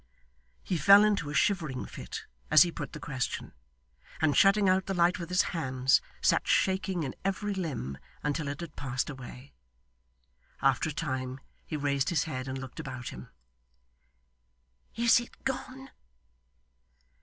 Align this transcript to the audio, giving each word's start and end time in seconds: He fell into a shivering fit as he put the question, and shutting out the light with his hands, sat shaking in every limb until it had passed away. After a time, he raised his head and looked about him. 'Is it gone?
He 0.63 0.79
fell 0.79 1.03
into 1.03 1.29
a 1.29 1.35
shivering 1.35 1.85
fit 1.85 2.23
as 2.49 2.63
he 2.63 2.71
put 2.71 2.93
the 2.93 2.99
question, 2.99 3.53
and 4.19 4.35
shutting 4.35 4.67
out 4.67 4.87
the 4.87 4.95
light 4.95 5.19
with 5.19 5.29
his 5.29 5.49
hands, 5.53 6.01
sat 6.23 6.47
shaking 6.47 7.03
in 7.03 7.13
every 7.23 7.53
limb 7.53 7.99
until 8.23 8.47
it 8.47 8.61
had 8.61 8.75
passed 8.75 9.11
away. 9.11 9.53
After 10.59 10.89
a 10.89 10.93
time, 10.93 11.39
he 11.67 11.77
raised 11.77 12.09
his 12.09 12.23
head 12.23 12.47
and 12.47 12.57
looked 12.57 12.79
about 12.79 13.09
him. 13.09 13.29
'Is 14.95 15.19
it 15.19 15.43
gone? 15.43 15.91